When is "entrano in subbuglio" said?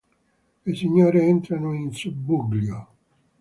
1.29-2.87